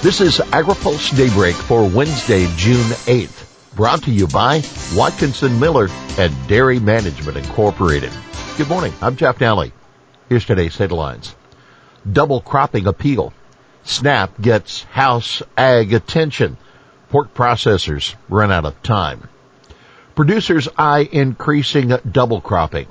This 0.00 0.20
is 0.20 0.38
AgriPulse 0.38 1.16
Daybreak 1.16 1.56
for 1.56 1.82
Wednesday, 1.82 2.46
June 2.54 2.86
8th. 3.06 3.74
Brought 3.74 4.04
to 4.04 4.12
you 4.12 4.28
by 4.28 4.62
Watkinson 4.94 5.58
Miller 5.58 5.88
and 6.16 6.32
Dairy 6.46 6.78
Management 6.78 7.36
Incorporated. 7.36 8.12
Good 8.56 8.68
morning. 8.68 8.92
I'm 9.02 9.16
Jeff 9.16 9.40
Nalley. 9.40 9.72
Here's 10.28 10.44
today's 10.44 10.76
headlines. 10.76 11.34
Double 12.10 12.40
cropping 12.40 12.86
appeal. 12.86 13.32
SNAP 13.82 14.40
gets 14.40 14.84
House 14.84 15.42
Ag 15.56 15.92
attention. 15.92 16.58
Pork 17.10 17.34
processors 17.34 18.14
run 18.28 18.52
out 18.52 18.66
of 18.66 18.80
time. 18.84 19.28
Producers 20.14 20.68
eye 20.78 21.08
increasing 21.10 21.88
double 22.08 22.40
cropping. 22.40 22.86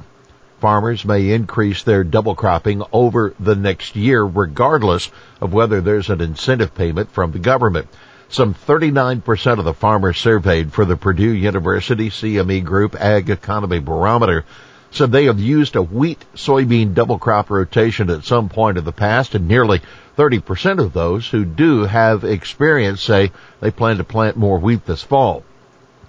Farmers 0.60 1.05
may 1.05 1.30
increase 1.34 1.84
their 1.84 2.04
double 2.04 2.34
cropping 2.34 2.82
over 2.92 3.34
the 3.40 3.55
next 3.55 3.96
year 3.96 4.23
regardless 4.23 5.12
of 5.40 5.54
whether 5.54 5.82
there's 5.82 6.10
an 6.10 6.20
incentive 6.20 6.73
payment 6.73 7.12
from 7.12 7.32
the 7.32 7.40
government. 7.40 7.88
Some 8.30 8.55
39% 8.55 9.59
of 9.59 9.66
the 9.66 9.73
farmers 9.76 10.17
surveyed 10.17 10.73
for 10.73 10.84
the 10.84 10.98
Purdue 10.98 11.31
University 11.31 12.09
CME 12.09 12.64
Group 12.66 13.00
Ag 13.00 13.30
Economy 13.30 13.80
Barometer 13.80 14.45
said 14.90 15.12
they 15.12 15.26
have 15.26 15.40
used 15.40 15.76
a 15.76 15.81
wheat 15.81 16.26
soybean 16.34 16.95
double 16.95 17.20
crop 17.20 17.52
rotation 17.52 18.09
at 18.09 18.23
some 18.26 18.50
point 18.50 18.80
in 18.80 18.84
the 18.84 18.92
past 18.92 19.36
and 19.36 19.48
nearly 19.48 19.81
30% 20.17 20.80
of 20.80 20.92
those 20.92 21.30
who 21.30 21.45
do 21.45 21.84
have 21.84 22.23
experience 22.23 23.02
say 23.02 23.31
they 23.59 23.70
plan 23.70 23.98
to 23.98 24.03
plant 24.03 24.36
more 24.36 24.58
wheat 24.58 24.86
this 24.88 25.03
fall. 25.03 25.44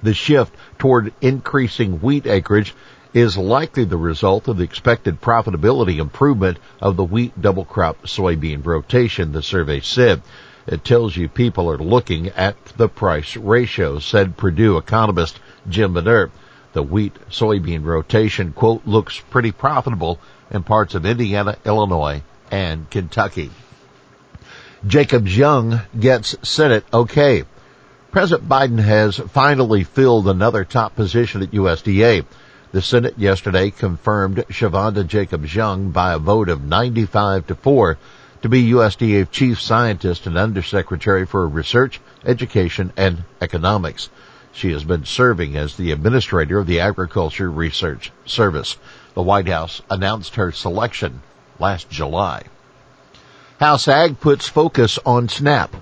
The 0.03 0.15
shift 0.15 0.55
toward 0.79 1.13
increasing 1.21 2.01
wheat 2.01 2.27
acreage 2.27 2.75
is 3.15 3.39
likely 3.39 3.85
the 3.85 3.97
result 3.97 4.49
of 4.49 4.59
the 4.59 4.65
expected 4.65 5.21
profitability 5.21 5.99
improvement 5.99 6.59
of 6.81 6.97
the 6.97 7.05
wheat 7.05 7.41
double 7.41 7.65
crop 7.65 8.03
soybean 8.03 8.65
rotation, 8.65 9.33
the 9.33 9.43
survey 9.43 9.81
said. 9.81 10.23
It 10.67 10.85
tells 10.85 11.17
you 11.17 11.29
people 11.29 11.71
are 11.71 11.79
looking 11.79 12.29
at 12.29 12.63
the 12.77 12.89
price 12.89 13.37
ratio, 13.37 13.99
said 13.99 14.37
Purdue 14.37 14.77
economist 14.77 15.41
Jim 15.69 15.95
Mintert. 15.95 16.31
The 16.75 16.83
wheat 16.83 17.15
soybean 17.31 17.85
rotation, 17.85 18.53
quote, 18.53 18.87
looks 18.87 19.19
pretty 19.31 19.53
profitable 19.53 20.19
in 20.51 20.63
parts 20.63 20.95
of 20.95 21.07
Indiana, 21.07 21.57
Illinois, 21.65 22.23
and 22.51 22.89
Kentucky. 22.91 23.51
Jacobs 24.87 25.37
Young 25.37 25.81
gets 25.99 26.37
Senate 26.43 26.85
okay. 26.93 27.45
President 28.11 28.49
Biden 28.49 28.79
has 28.79 29.17
finally 29.17 29.85
filled 29.85 30.29
another 30.29 30.65
top 30.65 30.95
position 30.95 31.43
at 31.43 31.51
USDA. 31.51 32.25
The 32.71 32.83
Senate 32.83 33.19
yesterday 33.19 33.71
confirmed 33.71 34.45
Chavonda 34.51 35.07
Jacobs 35.07 35.55
Young 35.55 35.91
by 35.91 36.13
a 36.13 36.19
vote 36.19 36.51
of 36.51 36.63
95 36.63 37.47
to 37.47 37.55
4 37.55 37.97
to 38.43 38.49
be 38.51 38.73
USDA 38.73 39.31
Chief 39.31 39.59
Scientist 39.59 40.27
and 40.27 40.37
Undersecretary 40.37 41.25
for 41.25 41.49
Research, 41.49 41.99
Education, 42.27 42.93
and 42.95 43.25
Economics. 43.41 44.11
She 44.53 44.73
has 44.73 44.85
been 44.85 45.07
serving 45.07 45.57
as 45.57 45.77
the 45.77 45.93
Administrator 45.93 46.59
of 46.59 46.67
the 46.67 46.81
Agriculture 46.81 47.51
Research 47.51 48.13
Service. 48.27 48.77
The 49.15 49.23
White 49.23 49.49
House 49.49 49.81
announced 49.91 50.35
her 50.35 50.53
selection 50.53 51.23
last 51.59 51.89
July. 51.89 52.43
House 53.61 53.89
Ag 53.89 54.21
puts 54.21 54.47
focus 54.47 54.99
on 55.07 55.31
SNAP. 55.31 55.75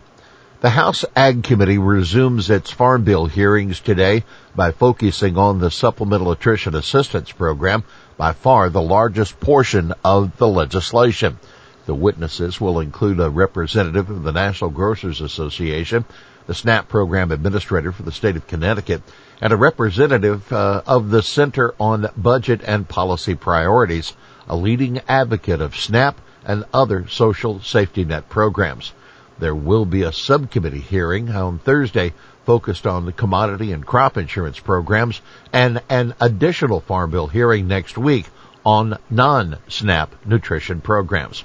The 0.60 0.70
House 0.70 1.04
Ag 1.14 1.42
Committee 1.42 1.76
resumes 1.76 2.48
its 2.48 2.70
Farm 2.70 3.04
Bill 3.04 3.26
hearings 3.26 3.78
today 3.78 4.24
by 4.54 4.70
focusing 4.70 5.36
on 5.36 5.58
the 5.58 5.70
Supplemental 5.70 6.28
Nutrition 6.28 6.74
Assistance 6.74 7.30
Program, 7.30 7.84
by 8.16 8.32
far 8.32 8.70
the 8.70 8.80
largest 8.80 9.38
portion 9.38 9.92
of 10.02 10.34
the 10.38 10.48
legislation. 10.48 11.38
The 11.84 11.94
witnesses 11.94 12.58
will 12.58 12.80
include 12.80 13.20
a 13.20 13.28
representative 13.28 14.08
of 14.08 14.22
the 14.22 14.32
National 14.32 14.70
Grocers 14.70 15.20
Association, 15.20 16.06
the 16.46 16.54
SNAP 16.54 16.88
program 16.88 17.32
administrator 17.32 17.92
for 17.92 18.04
the 18.04 18.10
state 18.10 18.36
of 18.36 18.46
Connecticut, 18.46 19.02
and 19.42 19.52
a 19.52 19.58
representative 19.58 20.50
uh, 20.50 20.80
of 20.86 21.10
the 21.10 21.22
Center 21.22 21.74
on 21.78 22.08
Budget 22.16 22.62
and 22.64 22.88
Policy 22.88 23.34
Priorities, 23.34 24.14
a 24.48 24.56
leading 24.56 25.02
advocate 25.06 25.60
of 25.60 25.76
SNAP 25.76 26.18
and 26.46 26.64
other 26.72 27.06
social 27.08 27.60
safety 27.60 28.06
net 28.06 28.30
programs. 28.30 28.94
There 29.38 29.54
will 29.54 29.84
be 29.84 30.02
a 30.02 30.12
subcommittee 30.12 30.80
hearing 30.80 31.30
on 31.30 31.58
Thursday 31.58 32.14
focused 32.46 32.86
on 32.86 33.04
the 33.04 33.12
commodity 33.12 33.72
and 33.72 33.84
crop 33.84 34.16
insurance 34.16 34.58
programs 34.58 35.20
and 35.52 35.82
an 35.88 36.14
additional 36.20 36.80
farm 36.80 37.10
bill 37.10 37.26
hearing 37.26 37.68
next 37.68 37.98
week 37.98 38.26
on 38.64 38.98
non-SNAP 39.10 40.14
nutrition 40.24 40.80
programs. 40.80 41.44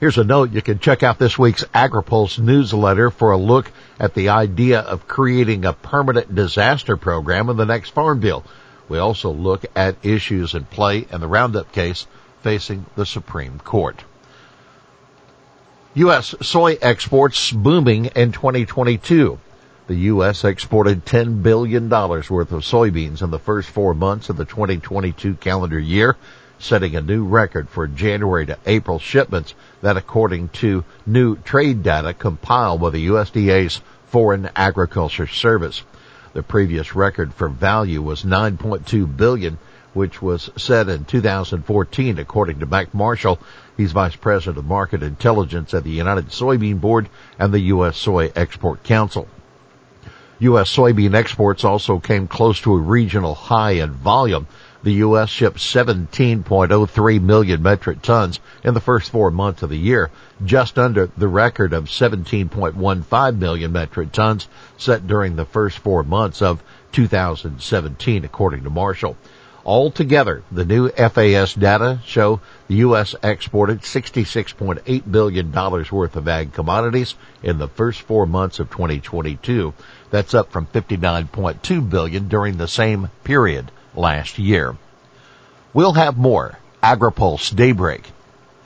Here's 0.00 0.16
a 0.16 0.24
note. 0.24 0.52
You 0.52 0.62
can 0.62 0.78
check 0.78 1.02
out 1.02 1.18
this 1.18 1.38
week's 1.38 1.64
AgriPulse 1.74 2.38
newsletter 2.38 3.10
for 3.10 3.32
a 3.32 3.36
look 3.36 3.70
at 3.98 4.14
the 4.14 4.30
idea 4.30 4.80
of 4.80 5.06
creating 5.06 5.64
a 5.64 5.74
permanent 5.74 6.34
disaster 6.34 6.96
program 6.96 7.50
in 7.50 7.58
the 7.58 7.66
next 7.66 7.90
farm 7.90 8.20
bill. 8.20 8.44
We 8.88 8.96
also 8.98 9.30
look 9.30 9.66
at 9.76 10.04
issues 10.04 10.54
in 10.54 10.64
play 10.64 11.06
in 11.10 11.20
the 11.20 11.28
Roundup 11.28 11.72
case 11.72 12.06
facing 12.42 12.86
the 12.96 13.04
Supreme 13.04 13.58
Court. 13.58 14.02
U.S. 15.94 16.36
soy 16.40 16.78
exports 16.80 17.50
booming 17.50 18.04
in 18.04 18.30
2022. 18.30 19.40
The 19.88 19.94
U.S. 19.96 20.44
exported 20.44 21.04
$10 21.04 21.42
billion 21.42 21.88
worth 21.88 22.30
of 22.30 22.62
soybeans 22.62 23.22
in 23.22 23.32
the 23.32 23.40
first 23.40 23.68
four 23.68 23.92
months 23.92 24.28
of 24.28 24.36
the 24.36 24.44
2022 24.44 25.34
calendar 25.34 25.80
year, 25.80 26.16
setting 26.60 26.94
a 26.94 27.00
new 27.00 27.24
record 27.26 27.68
for 27.68 27.88
January 27.88 28.46
to 28.46 28.58
April 28.66 29.00
shipments 29.00 29.52
that 29.82 29.96
according 29.96 30.50
to 30.50 30.84
new 31.06 31.34
trade 31.34 31.82
data 31.82 32.14
compiled 32.14 32.80
by 32.80 32.90
the 32.90 33.08
USDA's 33.08 33.80
Foreign 34.10 34.48
Agriculture 34.54 35.26
Service. 35.26 35.82
The 36.34 36.44
previous 36.44 36.94
record 36.94 37.34
for 37.34 37.48
value 37.48 38.00
was 38.00 38.22
9.2 38.22 39.16
billion 39.16 39.58
which 39.92 40.22
was 40.22 40.50
set 40.56 40.88
in 40.88 41.04
2014, 41.04 42.18
according 42.18 42.60
to 42.60 42.66
Mac 42.66 42.94
Marshall. 42.94 43.38
He's 43.80 43.92
Vice 43.92 44.14
President 44.14 44.58
of 44.58 44.66
Market 44.66 45.02
Intelligence 45.02 45.72
at 45.72 45.84
the 45.84 45.90
United 45.90 46.28
Soybean 46.28 46.82
Board 46.82 47.08
and 47.38 47.50
the 47.50 47.60
U.S. 47.72 47.96
Soy 47.96 48.30
Export 48.36 48.82
Council. 48.82 49.26
U.S. 50.38 50.70
soybean 50.70 51.14
exports 51.14 51.64
also 51.64 51.98
came 51.98 52.28
close 52.28 52.60
to 52.60 52.74
a 52.74 52.78
regional 52.78 53.34
high 53.34 53.70
in 53.70 53.92
volume. 53.92 54.46
The 54.82 54.92
U.S. 55.04 55.30
shipped 55.30 55.56
17.03 55.56 57.22
million 57.22 57.62
metric 57.62 58.02
tons 58.02 58.38
in 58.62 58.74
the 58.74 58.82
first 58.82 59.10
four 59.10 59.30
months 59.30 59.62
of 59.62 59.70
the 59.70 59.78
year, 59.78 60.10
just 60.44 60.78
under 60.78 61.06
the 61.16 61.28
record 61.28 61.72
of 61.72 61.84
17.15 61.84 63.38
million 63.38 63.72
metric 63.72 64.12
tons 64.12 64.46
set 64.76 65.06
during 65.06 65.36
the 65.36 65.46
first 65.46 65.78
four 65.78 66.02
months 66.02 66.42
of 66.42 66.62
2017, 66.92 68.26
according 68.26 68.62
to 68.64 68.68
Marshall. 68.68 69.16
Altogether, 69.70 70.42
the 70.50 70.64
new 70.64 70.88
FAS 70.88 71.54
data 71.54 72.00
show 72.04 72.40
the 72.66 72.74
U.S. 72.86 73.14
exported 73.22 73.82
$66.8 73.82 75.12
billion 75.12 75.52
worth 75.52 76.16
of 76.16 76.26
ag 76.26 76.52
commodities 76.52 77.14
in 77.44 77.58
the 77.58 77.68
first 77.68 78.00
four 78.00 78.26
months 78.26 78.58
of 78.58 78.68
2022. 78.68 79.72
That's 80.10 80.34
up 80.34 80.50
from 80.50 80.66
59.2 80.66 81.88
billion 81.88 82.26
during 82.26 82.56
the 82.56 82.66
same 82.66 83.10
period 83.22 83.70
last 83.94 84.40
year. 84.40 84.76
We'll 85.72 85.92
have 85.92 86.16
more 86.16 86.58
AgriPulse 86.82 87.54
Daybreak 87.54 88.10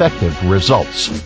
effective 0.00 0.48
results. 0.48 1.24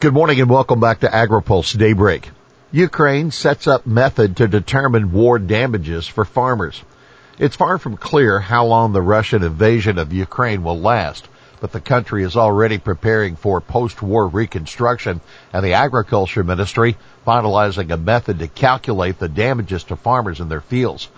Good 0.00 0.12
morning 0.12 0.40
and 0.40 0.50
welcome 0.50 0.80
back 0.80 0.98
to 1.00 1.06
AgriPulse 1.06 1.78
Daybreak. 1.78 2.28
Ukraine 2.72 3.30
sets 3.30 3.68
up 3.68 3.86
method 3.86 4.38
to 4.38 4.48
determine 4.48 5.12
war 5.12 5.38
damages 5.38 6.08
for 6.08 6.24
farmers. 6.24 6.82
It's 7.38 7.54
far 7.54 7.78
from 7.78 7.96
clear 7.96 8.40
how 8.40 8.66
long 8.66 8.92
the 8.92 9.00
Russian 9.00 9.44
invasion 9.44 9.98
of 9.98 10.12
Ukraine 10.12 10.64
will 10.64 10.80
last 10.80 11.28
but 11.64 11.72
the 11.72 11.80
country 11.80 12.22
is 12.24 12.36
already 12.36 12.76
preparing 12.76 13.36
for 13.36 13.58
post-war 13.58 14.28
reconstruction 14.28 15.18
and 15.50 15.64
the 15.64 15.72
agriculture 15.72 16.44
ministry 16.44 16.94
finalizing 17.26 17.90
a 17.90 17.96
method 17.96 18.38
to 18.38 18.48
calculate 18.48 19.18
the 19.18 19.30
damages 19.30 19.82
to 19.84 19.96
farmers 19.96 20.40
in 20.40 20.50
their 20.50 20.60
fields. 20.60 21.08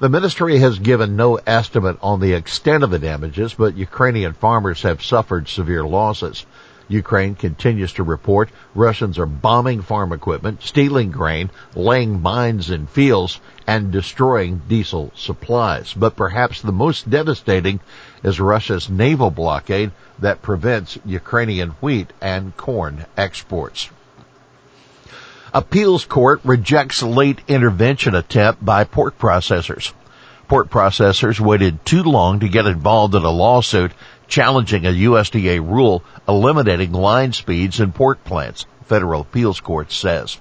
The 0.00 0.08
ministry 0.08 0.58
has 0.58 0.80
given 0.80 1.14
no 1.14 1.36
estimate 1.46 1.98
on 2.02 2.18
the 2.18 2.32
extent 2.32 2.82
of 2.82 2.90
the 2.90 2.98
damages, 2.98 3.54
but 3.54 3.76
Ukrainian 3.76 4.32
farmers 4.32 4.82
have 4.82 5.04
suffered 5.04 5.48
severe 5.48 5.84
losses. 5.84 6.44
Ukraine 6.88 7.36
continues 7.36 7.92
to 7.92 8.02
report 8.02 8.50
Russians 8.74 9.20
are 9.20 9.26
bombing 9.26 9.82
farm 9.82 10.12
equipment, 10.12 10.64
stealing 10.64 11.12
grain, 11.12 11.48
laying 11.76 12.20
mines 12.20 12.70
in 12.70 12.88
fields, 12.88 13.38
and 13.68 13.92
destroying 13.92 14.62
diesel 14.68 15.12
supplies. 15.14 15.94
But 15.94 16.16
perhaps 16.16 16.60
the 16.60 16.72
most 16.72 17.08
devastating 17.08 17.78
is 18.24 18.40
Russia's 18.40 18.90
naval 18.90 19.30
blockade 19.30 19.92
that 20.18 20.42
prevents 20.42 20.98
Ukrainian 21.04 21.70
wheat 21.80 22.12
and 22.20 22.56
corn 22.56 23.06
exports. 23.16 23.90
Appeals 25.56 26.04
court 26.04 26.40
rejects 26.42 27.00
late 27.00 27.40
intervention 27.46 28.16
attempt 28.16 28.64
by 28.64 28.82
pork 28.82 29.16
processors. 29.20 29.92
Pork 30.48 30.68
processors 30.68 31.38
waited 31.38 31.86
too 31.86 32.02
long 32.02 32.40
to 32.40 32.48
get 32.48 32.66
involved 32.66 33.14
in 33.14 33.22
a 33.22 33.30
lawsuit 33.30 33.92
challenging 34.26 34.84
a 34.84 34.88
USDA 34.88 35.60
rule 35.60 36.02
eliminating 36.26 36.90
line 36.90 37.32
speeds 37.32 37.78
in 37.78 37.92
pork 37.92 38.24
plants, 38.24 38.66
federal 38.86 39.20
appeals 39.20 39.60
court 39.60 39.92
says. 39.92 40.38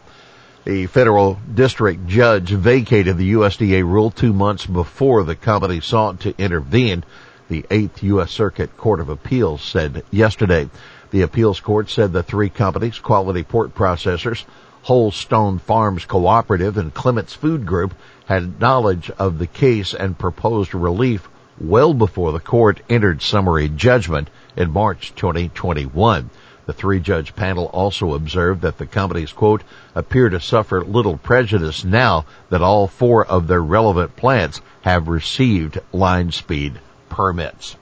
The 0.66 0.88
federal 0.88 1.40
district 1.54 2.08
judge 2.08 2.50
vacated 2.50 3.20
the 3.20 3.34
USDA 3.34 3.84
rule 3.84 4.10
two 4.10 4.34
months 4.34 4.66
before 4.66 5.24
the 5.24 5.36
company 5.36 5.80
sought 5.80 6.22
to 6.22 6.34
intervene. 6.40 7.04
The 7.50 7.62
8th 7.70 8.02
U.S. 8.02 8.32
Circuit 8.32 8.76
Court 8.78 9.00
of 9.00 9.10
Appeals 9.10 9.62
said 9.62 10.04
yesterday. 10.10 10.72
The 11.12 11.22
appeals 11.22 11.60
court 11.60 11.92
said 11.92 12.14
the 12.14 12.24
three 12.24 12.50
companies, 12.50 12.98
Quality 12.98 13.44
Pork 13.44 13.76
Processors, 13.76 14.46
Wholestone 14.84 15.60
Farms 15.60 16.06
Cooperative, 16.06 16.78
and 16.78 16.94
Clemens 16.94 17.34
Food 17.34 17.66
Group, 17.66 17.96
had 18.26 18.60
knowledge 18.60 19.10
of 19.12 19.40
the 19.40 19.48
case 19.48 19.94
and 19.94 20.18
proposed 20.18 20.76
relief 20.76 21.30
well 21.60 21.94
before 21.94 22.34
the 22.34 22.40
court 22.40 22.82
entered 22.90 23.22
summary 23.22 23.70
judgment 23.70 24.30
in 24.58 24.72
March 24.72 25.16
2021. 25.16 26.30
The 26.66 26.74
three 26.74 27.00
judge 27.00 27.36
panel 27.36 27.66
also 27.68 28.14
observed 28.14 28.62
that 28.62 28.78
the 28.78 28.86
companies, 28.86 29.32
quote, 29.32 29.64
appear 29.96 30.30
to 30.30 30.40
suffer 30.40 30.84
little 30.84 31.18
prejudice 31.18 31.84
now 31.84 32.26
that 32.50 32.62
all 32.62 32.88
four 32.88 33.26
of 33.26 33.48
their 33.48 33.64
relevant 33.64 34.16
plants 34.16 34.62
have 34.82 35.08
received 35.08 35.80
line 35.92 36.32
speed 36.32 36.80
permits. 37.10 37.78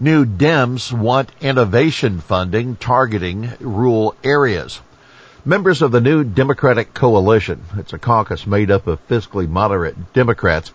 New 0.00 0.26
Dems 0.26 0.92
want 0.92 1.30
innovation 1.40 2.20
funding 2.20 2.76
targeting 2.76 3.50
rural 3.60 4.14
areas. 4.24 4.80
Members 5.46 5.82
of 5.82 5.92
the 5.92 6.00
new 6.00 6.24
Democratic 6.24 6.94
Coalition, 6.94 7.62
it's 7.76 7.92
a 7.92 7.98
caucus 7.98 8.46
made 8.46 8.70
up 8.70 8.86
of 8.86 9.06
fiscally 9.08 9.46
moderate 9.46 10.14
Democrats, 10.14 10.72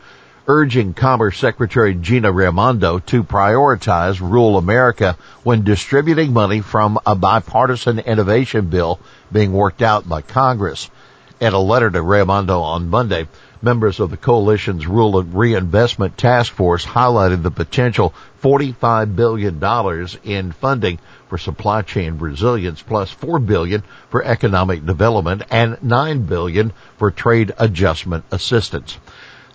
urging 0.48 0.94
Commerce 0.94 1.40
Secretary 1.40 1.96
Gina 1.96 2.32
Raimondo 2.32 3.00
to 3.00 3.24
prioritize 3.24 4.22
rural 4.22 4.60
America 4.60 5.18
when 5.42 5.64
distributing 5.64 6.34
money 6.34 6.62
from 6.62 7.00
a 7.04 7.16
bipartisan 7.16 7.98
innovation 7.98 8.68
bill 8.68 9.00
being 9.32 9.54
worked 9.54 9.82
out 9.82 10.08
by 10.08 10.22
Congress. 10.22 10.92
In 11.40 11.54
a 11.54 11.60
letter 11.60 11.90
to 11.90 12.02
Raimondo 12.02 12.60
on 12.60 12.90
Monday, 12.90 13.26
members 13.62 14.02
of 14.02 14.10
the 14.10 14.18
coalition's 14.18 14.86
Rural 14.86 15.24
Reinvestment 15.24 16.18
Task 16.18 16.52
Force 16.52 16.86
highlighted 16.86 17.44
the 17.44 17.50
potential 17.52 18.14
$45 18.44 19.16
billion 19.16 20.08
in 20.26 20.52
funding 20.52 21.00
for 21.30 21.38
supply 21.38 21.82
chain 21.82 22.18
resilience 22.18 22.82
plus 22.82 23.16
$4 23.16 23.46
billion 23.46 23.84
for 24.10 24.22
economic 24.22 24.86
development 24.86 25.44
and 25.50 25.82
9 25.82 26.24
billion 26.24 26.74
for 26.98 27.10
trade 27.10 27.54
adjustment 27.58 28.26
assistance. 28.32 28.98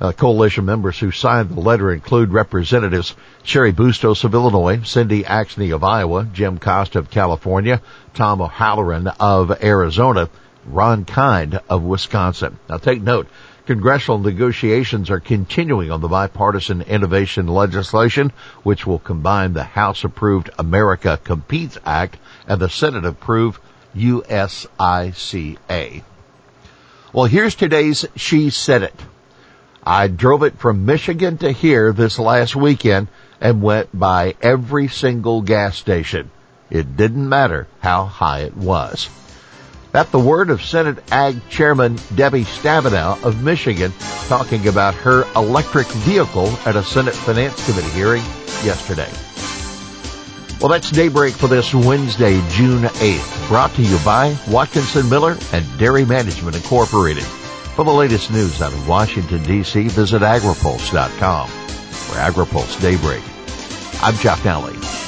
Uh, 0.00 0.12
coalition 0.12 0.64
members 0.64 0.98
who 0.98 1.10
signed 1.10 1.50
the 1.50 1.60
letter 1.60 1.92
include 1.92 2.32
Representatives 2.32 3.14
Cheri 3.42 3.72
Bustos 3.72 4.24
of 4.24 4.32
Illinois, 4.32 4.80
Cindy 4.84 5.22
Axne 5.22 5.74
of 5.74 5.84
Iowa, 5.84 6.26
Jim 6.32 6.58
Costa 6.58 6.98
of 6.98 7.10
California, 7.10 7.82
Tom 8.14 8.40
O'Halleran 8.40 9.06
of 9.20 9.62
Arizona, 9.62 10.30
Ron 10.66 11.04
Kind 11.04 11.60
of 11.68 11.82
Wisconsin. 11.82 12.58
Now 12.68 12.78
take 12.78 13.02
note, 13.02 13.28
congressional 13.66 14.18
negotiations 14.18 15.10
are 15.10 15.20
continuing 15.20 15.90
on 15.90 16.00
the 16.00 16.08
bipartisan 16.08 16.82
innovation 16.82 17.46
legislation, 17.46 18.32
which 18.62 18.86
will 18.86 18.98
combine 18.98 19.52
the 19.52 19.64
House 19.64 20.04
approved 20.04 20.50
America 20.58 21.18
Competes 21.22 21.78
Act 21.84 22.16
and 22.46 22.60
the 22.60 22.68
Senate 22.68 23.04
approved 23.04 23.60
USICA. 23.96 26.02
Well, 27.12 27.26
here's 27.26 27.54
today's 27.54 28.04
She 28.16 28.50
Said 28.50 28.82
It. 28.82 29.00
I 29.86 30.08
drove 30.08 30.42
it 30.42 30.58
from 30.58 30.86
Michigan 30.86 31.38
to 31.38 31.52
here 31.52 31.92
this 31.92 32.18
last 32.18 32.56
weekend 32.56 33.08
and 33.40 33.62
went 33.62 33.96
by 33.96 34.34
every 34.40 34.88
single 34.88 35.42
gas 35.42 35.76
station. 35.76 36.30
It 36.70 36.96
didn't 36.96 37.28
matter 37.28 37.68
how 37.80 38.06
high 38.06 38.40
it 38.40 38.56
was. 38.56 39.10
That 39.94 40.10
the 40.10 40.18
word 40.18 40.50
of 40.50 40.60
Senate 40.60 40.98
Ag 41.12 41.36
Chairman 41.50 42.00
Debbie 42.16 42.42
Stabenow 42.42 43.22
of 43.22 43.44
Michigan 43.44 43.92
talking 44.26 44.66
about 44.66 44.92
her 44.94 45.22
electric 45.36 45.86
vehicle 45.86 46.48
at 46.66 46.74
a 46.74 46.82
Senate 46.82 47.14
Finance 47.14 47.64
Committee 47.64 47.90
hearing 47.90 48.24
yesterday. 48.64 49.08
Well, 50.60 50.68
that's 50.68 50.90
daybreak 50.90 51.34
for 51.34 51.46
this 51.46 51.72
Wednesday, 51.72 52.42
June 52.50 52.82
8th, 52.82 53.46
brought 53.48 53.72
to 53.74 53.82
you 53.82 53.96
by 54.04 54.36
Watkinson 54.48 55.08
Miller 55.08 55.36
and 55.52 55.78
Dairy 55.78 56.04
Management 56.04 56.56
Incorporated. 56.56 57.22
For 57.22 57.84
the 57.84 57.92
latest 57.92 58.32
news 58.32 58.60
out 58.60 58.72
of 58.72 58.88
Washington, 58.88 59.44
D.C., 59.44 59.86
visit 59.86 60.22
agripulse.com. 60.22 61.48
For 61.48 62.16
AgriPulse 62.16 62.80
Daybreak, 62.80 63.22
I'm 64.02 64.16
Jeff 64.16 64.42
Nalley. 64.42 65.03